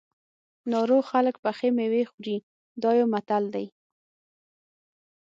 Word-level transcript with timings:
ناروغ 0.71 1.03
خلک 1.11 1.35
پخې 1.43 1.67
مېوې 1.77 2.03
خوري 2.11 2.37
دا 2.81 2.91
یو 2.99 3.07
متل 3.13 3.43
دی. 3.53 3.65